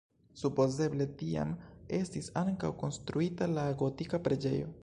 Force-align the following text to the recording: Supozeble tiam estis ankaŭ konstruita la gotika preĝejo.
Supozeble 0.41 1.07
tiam 1.19 1.51
estis 1.99 2.31
ankaŭ 2.43 2.75
konstruita 2.85 3.53
la 3.57 3.71
gotika 3.83 4.27
preĝejo. 4.29 4.77